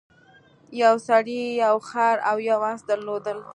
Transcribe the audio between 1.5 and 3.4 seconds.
یو خر او یو اس درلودل.